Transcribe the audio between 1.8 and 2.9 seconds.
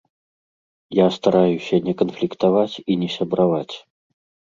не канфліктаваць